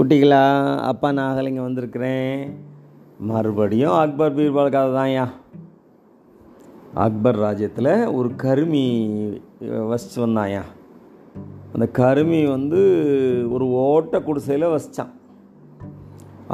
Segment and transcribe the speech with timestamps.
[0.00, 0.44] குட்டிகளா
[0.90, 2.36] அப்பா நாகலிங்க வந்திருக்கிறேன்.
[3.30, 5.24] மறுபடியும் அக்பர் பீர்பால் கதை தான்யா
[7.04, 8.84] அக்பர் ராஜ்யத்தில் ஒரு கருமி
[9.90, 10.62] வசித்து வந்தான்யா
[11.72, 12.80] அந்த கருமி வந்து
[13.50, 15.12] ஒரு ஓட்ட குடிசையில் வசித்தான்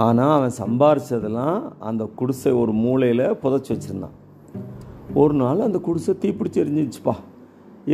[0.06, 4.18] ஆனால் அவன் சம்பாரிச்சதெல்லாம் அந்த குடிசை ஒரு மூலையில் புதைச்சி வச்சுருந்தான்.
[5.14, 7.16] ஒரு நாள் அந்த குடிசை தீப்பிடிச்சு எரிஞ்சிச்சுப்பா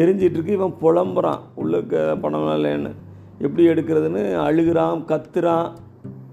[0.03, 1.43] எரிஞ்சிட்ருக்கு இவன் புலம்புறான்.
[1.54, 1.80] உள்ளே
[2.25, 2.94] பணம் இல்லைன்னு
[3.39, 5.72] எப்படி எடுக்கிறதுன்னு அழுகிறான் கத்துறான்.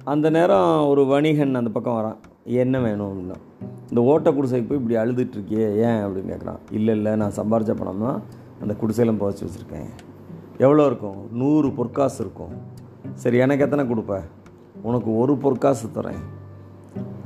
[0.04, 2.18] அந்த நேரம் ஒரு வணிகன் அந்த பக்கம் வரான்.
[2.44, 3.12] என்ன வேணும்?
[3.12, 3.36] அப்படின்னா
[3.90, 6.04] இந்த ஓட்ட குடிசைக்கு போய் இப்படி அழுதுட்டுருக்கியே ஏன்?
[6.06, 8.22] அப்படின்னு கேட்குறான் இல்லை இல்லை நான் சம்பாரிச்ச பணம் தான்
[8.62, 9.90] அந்த குடிசையில் புதைச்சி வச்சுருக்கேன்.
[10.58, 11.16] எவ்வளோ இருக்கும்?
[11.32, 12.52] நூறு பொற்காசு இருக்கும்.
[13.14, 14.22] சரி எனக்கு எத்தனை கொடுப்ப?
[14.82, 16.22] உனக்கு ஒரு பொற்காசு தரேன்.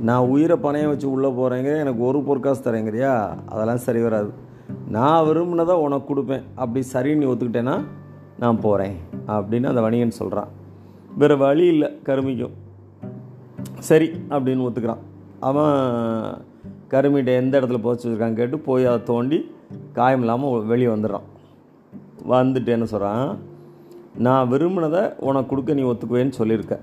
[0.00, 3.34] நான் உயிரை பணையம் வச்சு உள்ளே போகிறேங்க எனக்கு ஒரு பொற்காசு தரேங்கிறியா?
[3.46, 4.30] அதெல்லாம் சரி வராது.
[4.88, 6.42] நான் விரும்பினதை உனக்கு கொடுப்பேன்.
[6.54, 7.80] அப்படி சரின்னு நீ ஒத்துக்கிட்டேன்னா
[8.44, 8.96] நான் போகிறேன்
[9.34, 10.50] அப்படின்னு அந்த வணிகன் சொல்கிறான்
[11.20, 12.54] வேறு வழி இல்லை கருமிக்கும்.
[13.88, 15.02] சரி அப்படின்னு ஒத்துக்கிறான்.
[15.48, 15.74] அவன்
[16.92, 19.38] கருமிகிட்ட எந்த இடத்துல போச்சு வச்சுருக்கான்னு கேட்டு போய் அதை தோண்டி
[19.98, 21.26] காயம் இல்லாமல் வெளியே வந்துடுறான்.
[22.32, 23.30] வந்துட்டு என்ன சொல்கிறான்
[24.26, 26.74] நான் விரும்பினதை உனக்கு கொடுக்க நீ ஒத்துக்குவேன்னு சொல்லியிருக்க.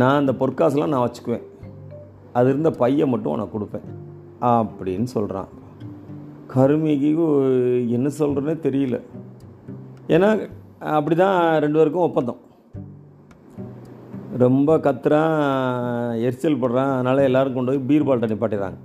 [0.00, 1.46] நான் அந்த பொற்காசுலாம் நான் வச்சுக்குவேன்.
[2.38, 3.88] அது இருந்த பையை மட்டும் உனக்கு கொடுப்பேன்
[4.50, 5.50] அப்படின்னு சொல்கிறான்
[6.54, 7.10] கருமிக்கு
[7.96, 8.98] என்ன சொல்கிறேன்னே தெரியல.
[10.10, 12.40] ஏன்னா அப்படி தான் ரெண்டு பேருக்கும் ஒப்பந்தம்.
[14.38, 18.78] ரொம்ப கத்துறான் எரிச்சல் படுறான் அதனால் எல்லோரும் கொண்டு போய் பீர்பால்கிட்ட நிப்பாட்டிடுறாங்க.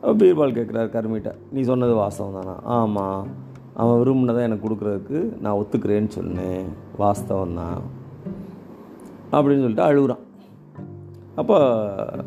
[0.00, 1.34] அப்போ பீர்பால் கேட்குறாரு கருமிட்ட.
[1.50, 2.58] நீ சொன்னது வாஸ்தவம் தானா?
[2.62, 3.26] ஆமாம்
[3.74, 6.66] அவன் விரும்பினதை எனக்கு கொடுக்குறதுக்கு நான் ஒத்துக்கிறேன்னு சொன்னேன்.
[6.98, 7.80] வாஸ்தவம் தான்.
[9.30, 10.22] அப்படின்னு சொல்லிட்டு அழுகுறான்.
[11.34, 11.58] அப்போ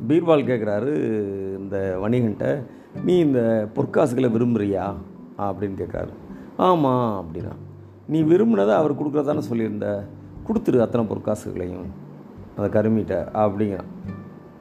[0.07, 0.93] பீர்பால் கேட்குறாரு
[1.57, 2.63] இந்த வணிகன்ட்ட.
[3.03, 4.93] நீ இந்த பொற்காசுகளை விரும்புகிறியா
[5.37, 6.13] அப்படின்னு கேட்குறாரு
[6.57, 7.51] ஆமாம் அப்படின்னா
[8.07, 9.87] நீ விரும்பினதை அவர் கொடுக்குறதானே சொல்லியிருந்த.
[10.47, 11.87] கொடுத்துரு அத்தனை பொற்காசுகளையும்
[12.57, 13.91] அதை கருமிட்ட அப்படிங்கிறான்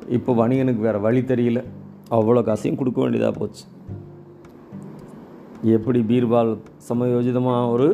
[0.08, 1.60] இப்போ வணிகனுக்கு வேறு வழி தெரியல.
[2.10, 3.64] அவ்வளோ காசையும் கொடுக்க வேண்டியதாக போச்சு.
[5.62, 6.52] எப்படி பீர்பால்
[6.88, 7.88] சமயோஜிதமாக ஒரு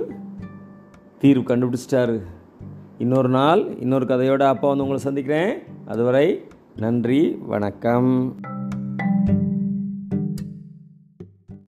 [1.18, 2.16] தீர்வு கண்டுபிடிச்சிட்டாரு.
[2.98, 5.52] இன்னொரு நாள் இன்னொரு கதையோட அப்பா வந்து உங்களை சந்திக்கிறேன்.
[5.86, 6.26] அதுவரை
[6.76, 8.10] நன்றி வணக்கம்.